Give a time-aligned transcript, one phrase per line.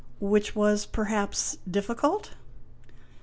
[0.35, 2.31] "Which was, perhaps, difficult